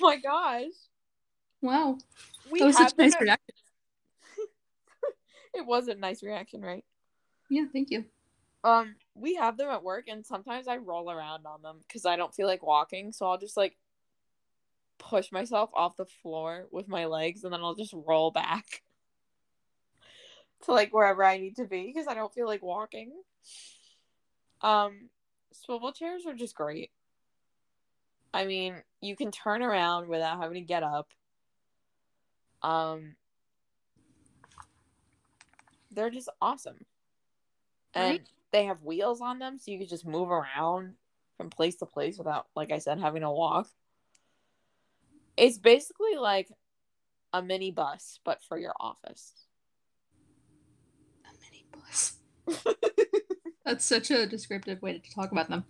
[0.00, 0.72] my gosh
[1.62, 1.98] Wow.
[2.50, 3.54] we that was have such a nice reaction.
[5.54, 6.84] it was a nice reaction right
[7.50, 8.04] Yeah, thank you.
[8.64, 12.16] um we have them at work and sometimes i roll around on them because i
[12.16, 13.76] don't feel like walking so i'll just like
[14.98, 18.82] push myself off the floor with my legs and then i'll just roll back
[20.64, 23.12] to like wherever i need to be because i don't feel like walking.
[24.62, 25.08] Um
[25.52, 26.90] swivel chairs are just great.
[28.34, 31.08] I mean you can turn around without having to get up.
[32.62, 33.16] Um
[35.90, 36.84] they're just awesome
[37.94, 38.22] and Right.
[38.52, 40.94] they have wheels on them so you can just move around
[41.36, 43.68] from place to place without like i said having to walk
[45.36, 46.48] it's basically like
[47.32, 49.32] a mini bus but for your office
[51.24, 52.16] A mini bus.
[53.64, 55.64] That's such a descriptive way to talk about them.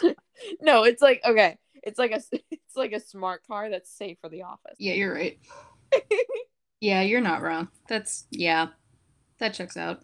[0.62, 4.28] no it's like okay it's like a it's like a smart car that's safe for
[4.28, 5.38] the office Yeah, you're right.
[6.80, 7.68] Yeah, you're not wrong.
[7.88, 8.68] That's yeah.
[9.38, 10.02] That checks out.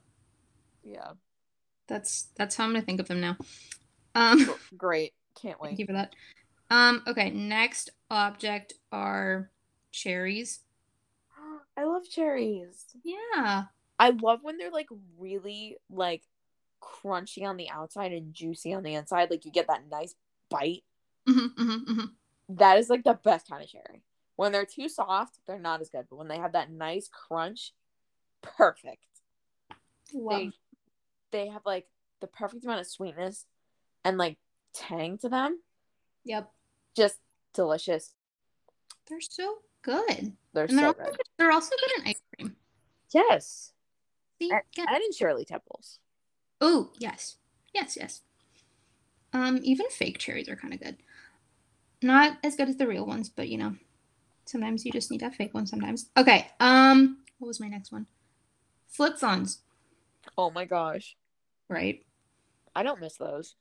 [0.87, 1.12] Yeah
[1.88, 3.37] That's that's how I'm gonna think of them now.
[4.14, 6.14] Um great can't wait thank you for that.
[6.68, 9.51] Um, okay, next object are
[9.92, 10.61] cherries.
[11.77, 13.64] i love cherries Yeah.
[13.99, 16.22] i love when they're like really like
[16.83, 20.14] crunchy on the outside and juicy on the inside like you get that nice
[20.51, 20.83] bite
[21.27, 22.05] hmm hmm hmm
[22.49, 24.03] that is like the best kind of cherry.
[24.37, 26.07] When they're too soft, they're not as good.
[26.09, 27.72] But when they have that nice crunch,
[28.42, 29.05] perfect.
[30.14, 30.53] They
[31.37, 31.87] they have like
[32.20, 33.44] the perfect amount of sweetness
[34.05, 34.38] and like
[34.72, 35.61] tang to them.
[36.25, 36.51] Yep.
[36.96, 37.18] Just
[37.53, 38.14] delicious.
[39.09, 40.33] They're so good.
[40.55, 41.20] They're And they're so also good.
[41.38, 42.57] they're also good in ice cream.
[43.12, 43.72] Yes.
[44.40, 44.51] See?
[44.51, 44.87] And, Yeah.
[44.88, 45.99] and in Shirley Temples.
[46.61, 47.37] Oh, yes.
[47.75, 48.22] Yes, yes.
[49.35, 50.96] Um, even fake cherries are kind of good.
[52.03, 53.77] Not as good as the real ones, but you know,
[54.46, 56.09] sometimes you just need to fake one sometimes.
[56.16, 56.51] Okay.
[56.61, 58.07] Um, what was my next one?
[58.88, 59.61] Flip phones,
[60.38, 61.16] Oh my gosh.
[61.68, 62.05] Right?
[62.74, 63.55] I don't miss those.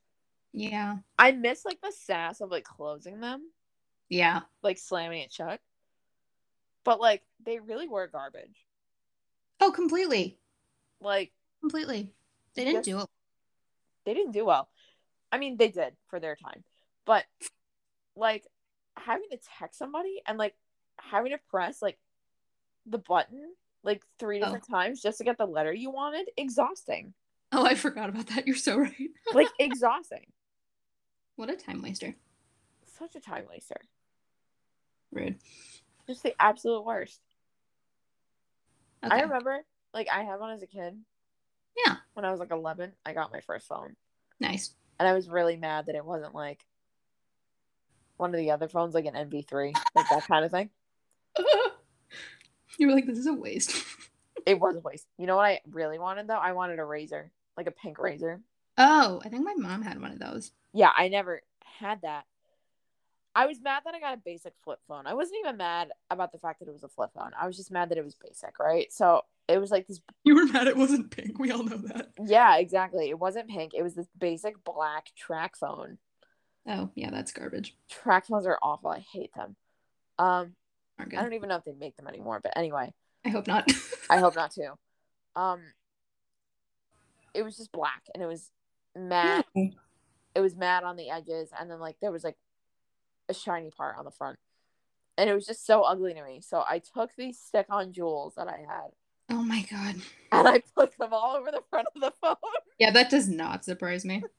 [0.51, 0.97] Yeah.
[1.17, 3.49] I miss like the sass of like closing them,
[4.09, 4.41] Yeah.
[4.61, 5.59] like slamming it shut.
[6.83, 8.65] But like they really were garbage.
[9.59, 10.37] Oh, completely.
[11.01, 12.11] Like Completely.
[12.55, 13.09] They didn't do it.
[14.05, 14.69] they didn't do well.
[15.31, 16.63] I mean, they did for their time,
[17.05, 17.25] but
[18.15, 18.45] like
[18.95, 20.55] having to text somebody and like
[20.97, 21.97] having to press like
[22.85, 24.45] the button like three oh.
[24.45, 27.13] different times just to get the letter you wanted, exhausting.
[27.57, 28.45] Oh, I forgot about that.
[28.45, 28.93] You're so right.
[29.33, 30.25] Like exhausting.
[31.37, 32.13] what a time waster.
[32.85, 33.79] Such a time waster.
[35.11, 35.37] Rude.
[36.05, 37.21] Just the absolute worst.
[39.03, 39.15] Okay.
[39.15, 39.63] I remember
[39.93, 40.97] like I had one as a kid.
[41.85, 41.95] Yeah.
[42.13, 43.95] When I was like 11, I got my first phone.
[44.39, 44.75] Nice.
[44.99, 46.65] And I was really mad that it wasn't like
[48.17, 50.69] one of the other phones, like an enV3, like that kind of thing.
[52.77, 53.75] you were like, this is a waste.
[54.45, 55.07] It was a waste.
[55.17, 56.37] You know what I really wanted though?
[56.37, 58.39] I wanted a Razr, like a pink Razr.
[58.77, 60.51] oh, I think my mom had one of those.
[60.73, 61.41] Yeah, I never
[61.79, 62.25] had that.
[63.37, 65.07] I was mad that I got a basic flip phone.
[65.07, 67.31] I wasn't even mad about the fact that it was a flip phone.
[67.39, 68.91] I was just mad that it was basic, right?
[68.93, 69.99] So it was like this.
[70.23, 71.37] You were mad it wasn't pink.
[71.37, 72.11] We all know that.
[72.23, 73.09] Yeah, exactly.
[73.09, 73.73] It wasn't pink.
[73.73, 75.97] It was this basic black TracFone.
[76.67, 77.75] Oh, yeah, that's garbage.
[77.91, 78.89] TracFones are awful.
[78.89, 79.55] I hate them.
[80.17, 80.53] Um,
[80.97, 82.39] I don't even know if they make them anymore.
[82.41, 82.93] But anyway,
[83.25, 83.69] I hope not.
[84.09, 84.71] I hope not too.
[85.35, 85.59] Um,
[87.35, 88.49] it was just black and it was
[88.95, 89.45] matte.
[89.55, 92.37] it was matte on the edges and then like there was like
[93.29, 94.37] a shiny part on the front.
[95.17, 96.41] And it was just so ugly to me.
[96.41, 98.91] So I took these stick on jewels that I had
[99.29, 99.95] Oh my god.
[100.31, 102.35] and I put them all over the front of the phone.
[102.79, 104.23] Yeah, that does not surprise me.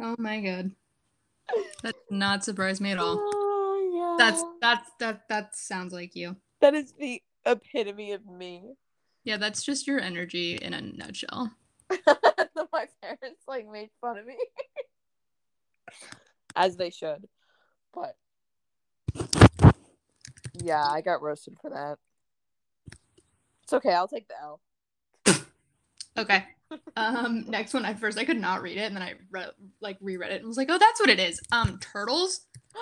[0.00, 0.70] Oh my god.
[1.82, 3.16] That does not surprise me at all.
[3.18, 4.24] Oh, yeah.
[4.24, 6.36] That's that's that that sounds like you.
[6.60, 8.74] that is the epitome of me.
[9.24, 11.52] Yeah, that's just your energy in a nutshell.
[12.72, 14.36] My parents like made fun of me.
[16.56, 17.28] As they should.
[17.94, 18.16] But
[20.54, 21.98] yeah, I got roasted for that.
[23.62, 24.60] It's okay, I'll take the L.
[26.18, 26.44] Okay.
[26.96, 27.84] Um, next one.
[27.84, 30.48] At first, I could not read it, and then I re- like reread it and
[30.48, 32.40] was like, "Oh, that's what it is." Um, turtles.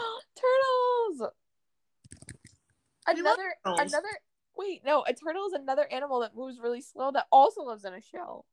[1.13, 1.31] Turtles.
[3.07, 3.93] Another turtles.
[3.93, 4.09] another
[4.57, 7.93] wait, no, a turtle is another animal that moves really slow that also lives in
[7.93, 8.47] a shell.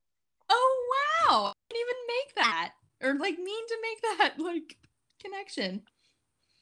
[1.33, 1.47] Oh!
[1.47, 4.77] I didn't even make that, or like mean to make that like
[5.21, 5.81] connection.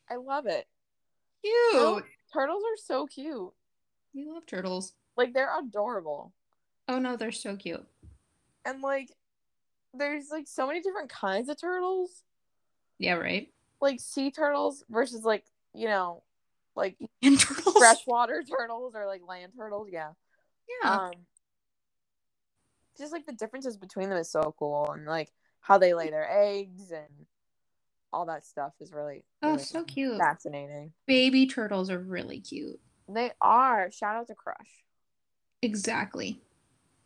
[0.09, 0.65] I love it.
[1.43, 1.73] Cute.
[1.73, 2.01] Turtle-
[2.33, 3.51] Turtles are so cute.
[4.13, 4.93] We love turtles.
[5.17, 6.31] Like they're adorable.
[6.87, 7.85] Oh no, they're so cute.
[8.65, 9.09] And like
[9.93, 12.23] there's like so many different kinds of turtles.
[12.97, 13.49] Yeah, right.
[13.81, 16.23] Like sea turtles versus like, you know,
[16.75, 16.95] like
[17.77, 20.11] freshwater turtles or like land turtles, yeah.
[20.83, 20.95] Yeah.
[21.07, 21.11] Um
[23.01, 26.29] just like the differences between them is so cool and like how they lay their
[26.31, 27.25] eggs and
[28.13, 30.17] all that stuff is really, oh, so cute.
[30.17, 30.91] fascinating.
[31.07, 32.79] Baby turtles are really cute.
[33.09, 33.89] They are.
[33.91, 34.83] Shout out to Crush.
[35.61, 36.41] Exactly.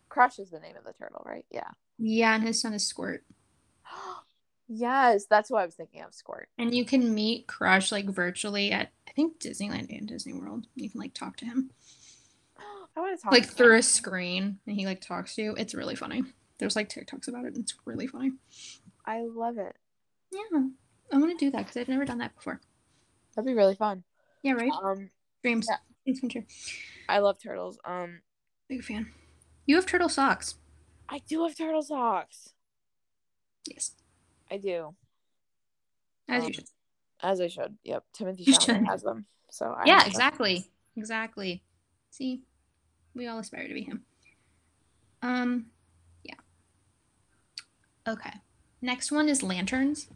[0.10, 1.46] Crush is the name of the turtle, right?
[1.52, 1.70] Yeah.
[1.98, 3.24] Yeah, and his son is Squirt.
[4.68, 6.14] yes, that's what I was thinking of.
[6.14, 6.50] Squirt.
[6.58, 10.68] And you can meet Crush like virtually at I think Disneyland and Disney World.
[10.76, 11.72] You can like talk to him
[12.96, 13.56] I want to talk like to him.
[13.56, 15.56] through a screen, and he like talks to you.
[15.56, 16.24] It's really funny.
[16.58, 17.56] There's like TikToks about it.
[17.56, 18.32] And it's really funny.
[19.06, 19.76] I love it.
[20.32, 20.60] Yeah,
[21.12, 22.62] I want to do that because I've never done that before.
[23.36, 24.04] That'd be really fun.
[24.44, 24.72] Yeah, right.
[24.72, 25.10] Um,
[25.44, 25.68] Dreams.
[25.70, 25.78] yeah.
[26.06, 26.44] Dreams come true.
[27.10, 27.78] I love turtles.
[27.84, 28.22] Um,
[28.70, 29.12] Big fan.
[29.66, 30.56] You have turtle socks.
[31.10, 32.54] I do have turtle socks.
[33.68, 33.92] Yes,
[34.50, 34.96] I do.
[36.30, 36.66] as Um, you should.
[37.22, 37.78] As I should.
[37.84, 38.04] Yep.
[38.14, 39.26] Timothy Chalamet has them.
[39.52, 40.12] So I Yeah, have them.
[40.12, 40.72] exactly.
[40.96, 41.64] Exactly.
[42.12, 42.42] See,
[43.16, 44.04] we all aspire to be him.
[45.22, 45.68] Um,
[46.24, 46.36] yeah.
[48.08, 48.32] Okay.
[48.82, 50.08] Next one is lanterns.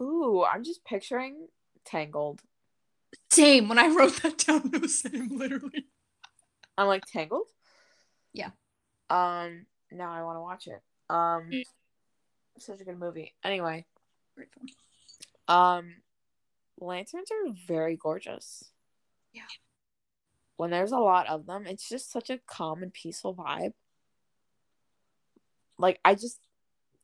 [0.00, 1.48] Ooh, I'm just picturing
[1.84, 2.40] Tangled.
[3.30, 3.68] Same.
[3.68, 5.86] When I wrote that down, it was same, literally.
[6.78, 7.48] I'm like Tangled.
[8.32, 8.50] Yeah.
[9.10, 9.66] Um.
[9.90, 10.80] Now I want to watch it.
[11.10, 11.50] Um.
[11.52, 11.62] Mm.
[12.58, 13.34] Such a good movie.
[13.42, 13.84] Anyway,
[14.36, 14.66] Great film.
[15.48, 15.94] um,
[16.78, 18.64] lanterns are very gorgeous.
[19.32, 19.42] Yeah.
[20.62, 23.72] When there's a lot of them, it's just such a calm and peaceful vibe.
[25.76, 26.38] Like I just,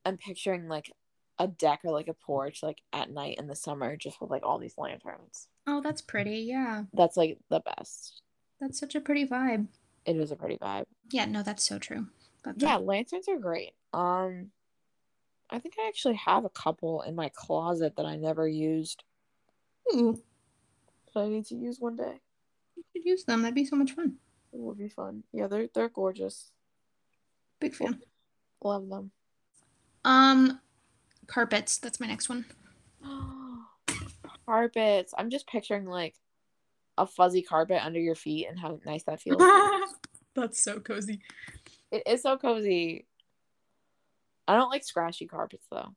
[0.06, 0.92] I'm picturing like
[1.40, 4.44] a deck or like a porch like at night in the summer, just with like
[4.46, 5.48] all these lanterns.
[5.66, 6.36] Oh, that's pretty.
[6.48, 8.22] Yeah, That's like the best.
[8.60, 9.66] that's such a pretty vibe.
[10.06, 10.84] It is a pretty vibe.
[11.10, 12.06] Yeah, no, that's so true.
[12.44, 13.72] But Yeah, lanterns are great.
[13.92, 14.52] Um,
[15.50, 19.02] I think I actually have a couple in my closet that I never used.
[19.90, 20.12] Hmm.
[21.12, 22.20] That I need to use one day.
[22.98, 23.42] Could use them.
[23.42, 24.16] That'd be so much fun.
[24.52, 25.24] It would be fun.
[25.32, 26.50] Yeah, they're they're gorgeous.
[27.60, 28.00] Big fan.
[28.62, 29.10] Love them.
[30.04, 30.60] Um,
[31.26, 31.78] carpets.
[31.78, 32.44] That's my next one.
[34.46, 35.12] Carpets.
[35.16, 36.14] I'm just picturing like
[36.96, 39.42] a fuzzy carpet under your feet and how nice that feels.
[40.34, 41.20] that's so cozy.
[41.90, 43.06] it is so cozy.
[44.46, 45.94] I don't like scratchy carpets though.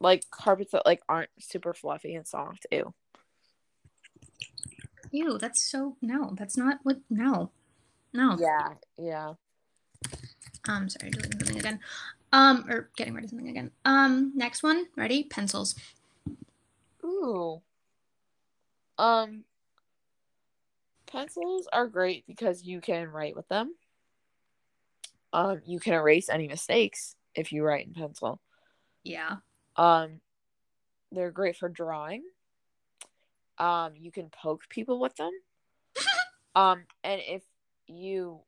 [0.00, 2.66] Like carpets that like aren't super fluffy and soft.
[2.72, 2.92] Ew.
[5.10, 6.34] Ew, that's so no.
[6.36, 6.98] That's not what.
[7.08, 7.50] No,
[8.12, 8.36] no.
[8.38, 9.32] Yeah, yeah.
[10.68, 11.80] Um, sorry, doing something again.
[12.32, 13.70] Um, or getting rid of something again.
[13.84, 14.86] Um, next one.
[14.96, 15.24] Ready?
[15.24, 15.74] Pencils.
[17.04, 17.62] Ooh.
[18.98, 19.44] Um
[21.06, 23.74] pencils are great because you can write with them.
[25.32, 28.40] Um you can erase any mistakes if you write in pencil.
[29.04, 29.36] Yeah.
[29.76, 30.20] Um
[31.12, 32.24] they're great for drawing.
[33.58, 35.32] Um you can poke people with them.
[36.54, 37.42] um and if
[37.86, 38.40] you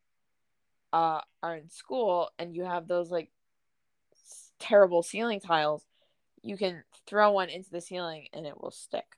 [0.92, 3.31] uh are in school and you have those like
[4.59, 5.85] terrible ceiling tiles,
[6.42, 9.16] you can throw one into the ceiling and it will stick.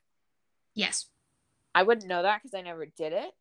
[0.73, 1.07] Yes.
[1.75, 3.31] I wouldn't know that because I never did it,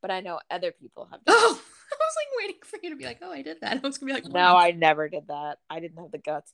[0.00, 1.60] but I know other people have done Oh,
[1.92, 3.80] I was like waiting for you to be like, oh, I did that.
[3.84, 4.32] I was gonna be like.
[4.32, 5.58] No, I never did that.
[5.70, 6.52] I didn't have the guts.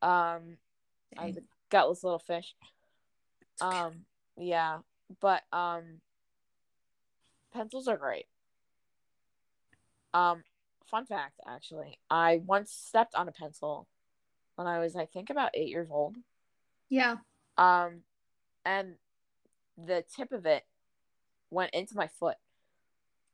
[0.00, 0.58] Um,
[1.16, 2.54] I was a gutless little fish.
[3.60, 4.04] Um,
[4.36, 4.78] yeah,
[5.20, 6.00] but um,
[7.52, 8.26] pencils are great.
[10.12, 10.44] Um,
[10.86, 13.88] fun fact, actually, I once stepped on a pencil
[14.56, 16.16] when I was, I think, about eight years old.
[16.88, 17.16] yeah.
[17.56, 18.00] Um,
[18.64, 18.94] and
[19.76, 20.64] the tip of it
[21.50, 22.36] went into my foot.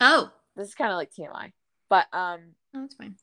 [0.00, 1.52] Oh, This is kind of like TMI,
[1.88, 2.40] but um,
[2.74, 3.16] oh, that's fine.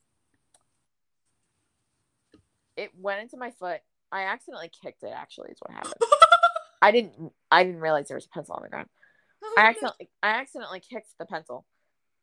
[2.76, 3.80] it went into my foot.
[4.12, 5.12] I accidentally kicked it.
[5.14, 5.94] Actually, is what happened.
[6.80, 7.32] I didn't.
[7.50, 8.88] I didn't realize there was a pencil on the ground.
[9.56, 10.08] I accidentally.
[10.22, 11.64] I accidentally kicked the pencil,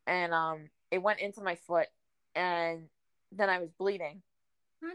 [0.08, 1.88] and um, it went into my foot,
[2.36, 2.88] and
[3.32, 4.22] then I was bleeding.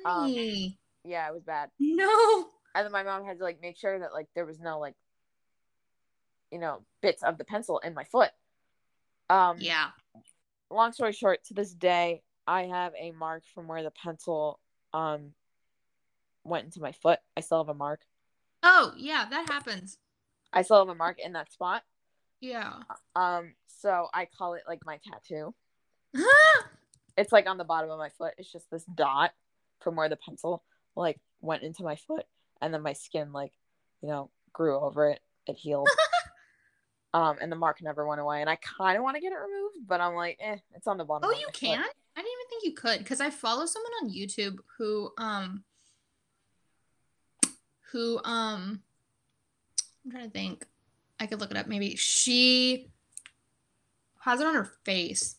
[0.04, 1.70] Honey, Yeah, it was bad.
[1.78, 2.46] no.
[2.74, 4.94] And then my mom had to like make sure that like there was no like,
[6.50, 8.30] you know, bits of the pencil in my foot.
[9.28, 9.90] Um, Yeah.
[10.70, 14.60] long story short, to this day, I have a mark from where the pencil
[14.92, 15.34] um
[16.44, 17.18] went into my foot.
[17.36, 18.00] I still have a mark.
[18.62, 19.98] Oh, yeah, that happens.
[20.52, 21.82] I still have a mark in that spot.
[22.40, 22.74] Yeah.
[23.14, 25.54] Um, so I call it like my tattoo.
[27.16, 28.32] It's like on the bottom of my foot.
[28.38, 29.32] It's just this dot
[29.80, 30.62] from where the pencil
[30.96, 32.24] like went into my foot,
[32.62, 33.52] and then my skin like,
[34.00, 35.20] you know, grew over it.
[35.46, 35.88] It healed.
[37.14, 38.40] um, and the mark never went away.
[38.40, 40.96] And I kind of want to get it removed, but I'm like, eh, it's on
[40.96, 41.28] the bottom.
[41.28, 41.60] oh, of you my foot.
[41.60, 41.78] can?
[42.16, 45.64] I didn't even think you could because I follow someone on YouTube who um
[47.92, 48.82] who um
[50.04, 50.66] I'm trying to think.
[51.18, 51.96] I could look it up maybe.
[51.96, 52.90] She
[54.20, 55.36] has it on her face.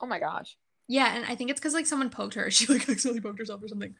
[0.00, 0.56] Oh my gosh.
[0.86, 2.50] Yeah, and I think it's because like someone poked her.
[2.50, 3.94] She like accidentally poked herself or something.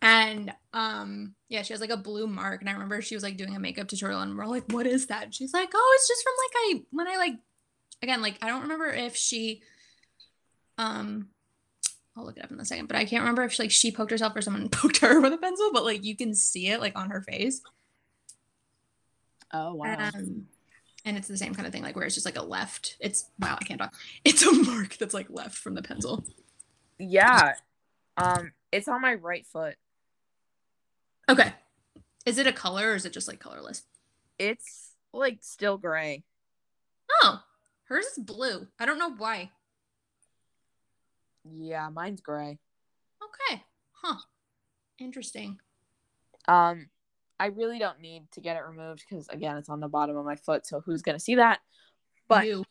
[0.00, 2.60] And um, yeah, she has like a blue mark.
[2.60, 4.86] And I remember she was like doing a makeup tutorial, and we're all like, "What
[4.86, 7.34] is that?" And she's like, "Oh, it's just from like I when I like
[8.02, 9.62] again like I don't remember if she
[10.78, 11.28] um
[12.16, 13.90] I'll look it up in a second, but I can't remember if she, like she
[13.90, 16.80] poked herself or someone poked her with a pencil, but like you can see it
[16.80, 17.60] like on her face.
[19.52, 20.46] Oh Um,
[21.04, 22.96] and it's the same kind of thing, like where it's just like a left.
[23.00, 23.94] It's wow, I can't talk.
[24.24, 26.24] It's a mark that's like left from the pencil.
[26.98, 27.54] yeah.
[28.16, 29.76] Um, it's on my right foot.
[31.28, 31.52] Okay.
[32.26, 33.82] Is it a color or is it just like colorless?
[34.38, 36.24] It's like still gray.
[37.22, 37.40] Oh,
[37.84, 38.68] hers is blue.
[38.78, 39.50] I don't know why.
[41.44, 42.58] Yeah, mine's gray.
[43.22, 43.62] Okay.
[43.92, 44.18] Huh.
[44.98, 45.58] Interesting.
[46.46, 46.88] Um,
[47.38, 50.24] I really don't need to get it removed because again, it's on the bottom of
[50.24, 50.66] my foot.
[50.66, 51.60] So who's gonna see that?
[52.28, 52.64] But You.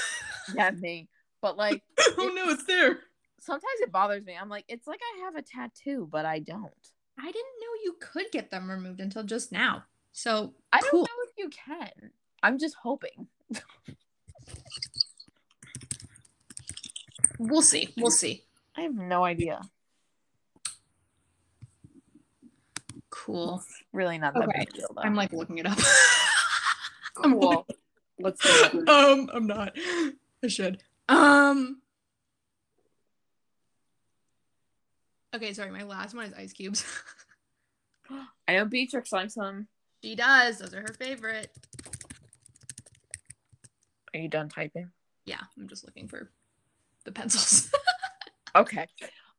[0.54, 1.08] yeah, me.
[1.42, 1.82] But like
[2.18, 2.98] oh no, it's there.
[3.40, 4.36] sometimes it bothers me.
[4.40, 6.72] I'm like, it's like I have a tattoo, but I don't.
[7.18, 9.84] I didn't know you could get them removed until just now.
[10.12, 12.10] So I don't know if you can.
[12.42, 13.28] I'm just hoping.
[17.38, 17.92] We'll see.
[17.96, 18.44] We'll see.
[18.76, 19.60] I have no idea.
[23.10, 23.62] Cool.
[23.92, 24.58] Really not that Okay.
[24.60, 25.02] big deal though.
[25.02, 25.78] I'm like looking it up.
[27.22, 27.66] I'm cool.
[28.18, 28.88] Let's do it.
[28.88, 29.76] um, I'm not.
[30.44, 30.82] I should.
[31.08, 31.80] Um.
[35.34, 35.70] Okay, sorry.
[35.70, 36.84] My last one is ice cubes.
[38.48, 39.68] I know Beatrix likes them.
[40.02, 40.58] she does.
[40.58, 41.50] Those are her favorite.
[44.14, 44.90] Are you done typing?
[45.26, 46.30] Yeah, I'm just looking for
[47.06, 47.70] the pencils.
[48.54, 48.86] Okay.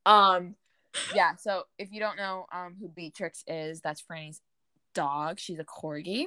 [0.06, 0.54] Um
[1.16, 4.42] yeah, so if you don't know um who Beatrix is, that's Franny's
[4.94, 5.40] dog.
[5.40, 6.26] She's a corgi.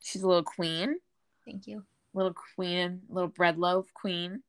[0.00, 0.96] She's a little queen,
[1.44, 1.84] Thank you.
[2.14, 4.42] little queen, little bread loaf queen.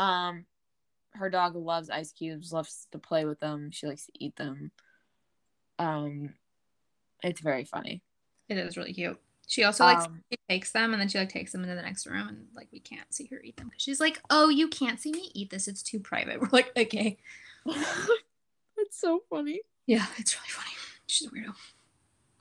[0.00, 0.44] Um
[1.12, 3.70] her dog loves ice cubes, loves to play with them.
[3.70, 4.72] She likes to eat them.
[5.78, 6.34] Um
[7.22, 8.02] it's very funny.
[8.48, 9.20] It is really cute.
[9.48, 12.06] She also like Um, takes them and then she like takes them into the next
[12.06, 15.00] room and like we can't see her eat them because she's like, oh, you can't
[15.00, 15.68] see me eat this.
[15.68, 16.40] It's too private.
[16.40, 17.18] We're like, okay.
[17.66, 19.60] That's so funny.
[19.86, 20.76] Yeah, it's really funny.
[21.06, 21.54] She's a weirdo.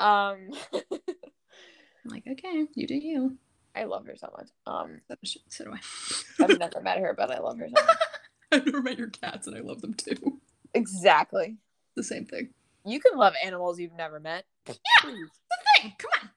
[0.04, 3.38] Um I'm like, okay, you do you.
[3.76, 4.50] I love her so much.
[4.66, 6.44] Um So, so do I.
[6.44, 7.98] I've never met her, but I love her so much.
[8.52, 10.40] I've never met your cats and I love them too.
[10.74, 11.58] Exactly.
[11.96, 12.50] The same thing.
[12.84, 14.46] You can love animals you've never met.
[14.68, 14.74] Yeah.
[15.02, 15.30] Please.
[15.50, 15.94] The thing.
[15.98, 16.30] Come on.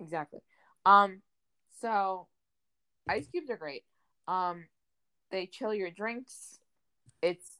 [0.00, 0.40] Exactly.
[0.84, 1.22] Um,
[1.80, 2.28] so
[3.08, 3.84] ice cubes are great.
[4.28, 4.66] Um,
[5.30, 6.58] they chill your drinks.
[7.22, 7.58] It's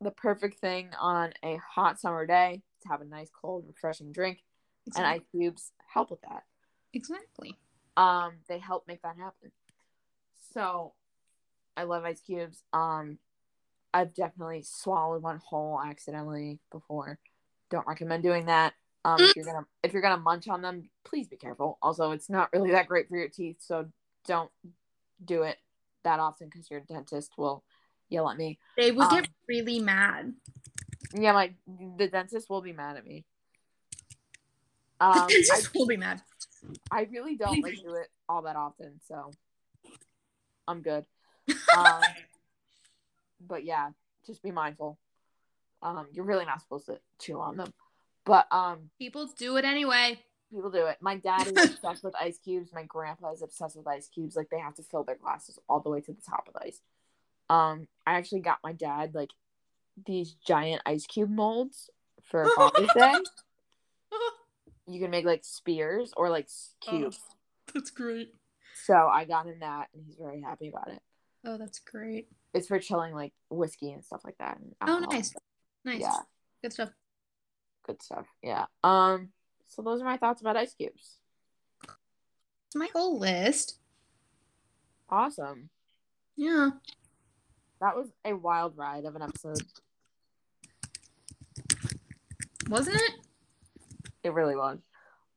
[0.00, 4.42] the perfect thing on a hot summer day to have a nice, cold, refreshing drink,
[4.96, 6.44] and ice cubes help with that.
[6.92, 7.56] Exactly.
[7.96, 9.50] Um, they help make that happen.
[10.54, 10.94] So,
[11.76, 12.62] I love ice cubes.
[12.72, 13.18] Um,
[13.92, 17.18] I've definitely swallowed one whole accidentally before.
[17.70, 18.74] Don't recommend doing that.
[19.08, 21.78] Um, if you're gonna if you're gonna munch on them, please be careful.
[21.80, 23.86] Also, it's not really that great for your teeth, so
[24.26, 24.50] don't
[25.24, 25.56] do it
[26.04, 27.64] that often because your dentist will
[28.08, 28.58] yell at me.
[28.76, 30.34] They will Um, get really mad.
[31.14, 31.54] Yeah, my
[31.96, 33.24] the dentist will be mad at me.
[35.00, 36.20] Um, I, just will be mad.
[36.90, 39.30] I really don't like do it all that often, so
[40.66, 41.06] I'm good.
[41.76, 42.02] Um,
[43.40, 43.90] but yeah,
[44.26, 44.98] just be mindful.
[45.80, 47.72] Um, you're really not supposed to chew on them,
[48.28, 50.20] but um, People do it anyway.
[50.52, 50.98] people do it.
[51.00, 52.70] My dad is obsessed with ice cubes.
[52.72, 54.36] My grandpa is obsessed with ice cubes.
[54.36, 56.66] Like they have to fill their glasses all the way to the top of the
[56.68, 56.80] ice.
[57.50, 59.30] Um, I actually got my dad like
[60.06, 61.90] these giant ice cube molds
[62.22, 63.14] for Father's Day.
[64.90, 67.20] You can make like spears or like s- cubes.
[67.74, 68.32] That's great.
[68.86, 71.02] So I got him that, and he's very happy about it.
[71.44, 72.28] Oh, that's great.
[72.54, 74.56] It's for chilling like whiskey and stuff like that.
[74.86, 75.34] Oh, nice.
[75.84, 76.00] Nice.
[76.00, 76.16] Yeah,
[76.62, 76.88] Good stuff.
[77.88, 78.26] Good stuff.
[78.42, 78.66] Yeah.
[78.84, 79.30] Um.
[79.66, 81.16] So those are my thoughts about ice cubes.
[82.66, 83.78] It's my whole list.
[85.08, 85.70] Awesome.
[86.36, 86.70] Yeah.
[87.80, 89.62] That was a wild ride of an episode.
[92.68, 93.12] Wasn't it?
[94.24, 94.78] It really was.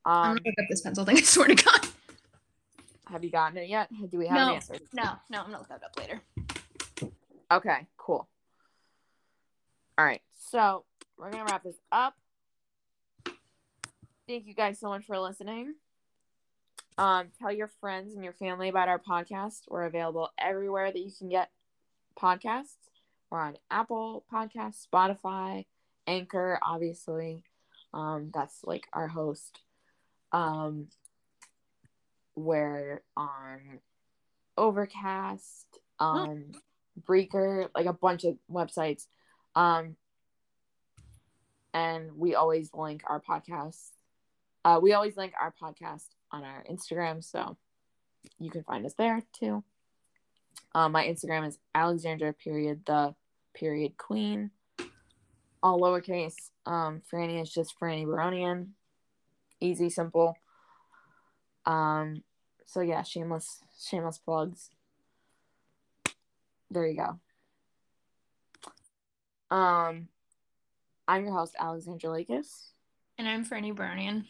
[0.05, 1.17] I'm Um, gonna pick up this pencil thing.
[1.17, 1.87] I swear to God.
[3.07, 3.89] have you gotten it yet?
[4.09, 4.47] Do we have No.
[4.49, 4.75] an answer?
[4.93, 6.21] No, no, I'm gonna look that up later.
[7.51, 8.27] Okay, cool.
[9.97, 10.85] All right, so
[11.17, 12.15] we're gonna wrap this up.
[14.31, 15.75] Thank you guys so much for listening.
[16.97, 19.63] Um, tell your friends and your family about our podcast.
[19.67, 21.49] We're available everywhere that you can get
[22.17, 22.77] podcasts.
[23.29, 25.65] We're on Apple Podcasts, Spotify,
[26.07, 27.43] Anchor, obviously.
[27.93, 29.59] Um, that's like our host.
[30.31, 30.87] Um,
[32.33, 33.81] we're on
[34.57, 36.53] Overcast, um,
[36.95, 39.07] Breaker, like a bunch of websites.
[39.57, 39.97] Um,
[41.73, 43.89] and we always link our podcast.
[44.63, 47.57] Uh, we always link our podcast on our Instagram, so
[48.37, 49.63] you can find us there too.
[50.75, 53.15] Um, my Instagram is Alexandra period the
[53.53, 54.51] period queen,
[55.63, 56.35] all lowercase.
[56.65, 58.69] Um, Franny is just Franny Baronian,
[59.59, 60.35] easy, simple.
[61.65, 62.23] Um,
[62.65, 64.69] so yeah, shameless, shameless plugs.
[66.69, 67.19] There you go.
[69.55, 70.07] Um,
[71.07, 72.69] I'm your host, Alexandra Lakis,
[73.17, 74.25] And I'm Franny Baronian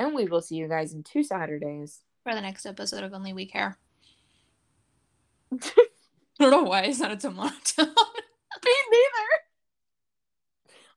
[0.00, 2.00] and we will see you guys in two Saturdays.
[2.24, 3.78] for the next episode of Only We Care.
[5.52, 5.58] I
[6.38, 7.86] don't know why I sounded so monotone.
[8.64, 9.28] Me neither.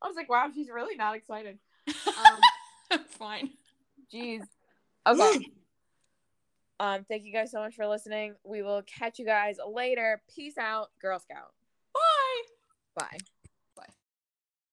[0.02, 1.60] I was like, wow, she's really not excited.
[1.88, 2.40] Um,
[2.92, 3.50] I'm fine.
[4.14, 4.44] Jeez.
[5.06, 5.46] Okay.
[6.80, 8.36] um, thank you guys so much for listening.
[8.46, 10.22] We will catch you guys later.
[10.34, 11.54] Peace out, Girl Scout.
[11.94, 13.02] Bye.
[13.12, 13.18] Bye.